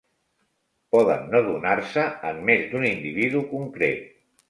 [0.95, 4.15] Poden no donar-se en més d'un individu concret.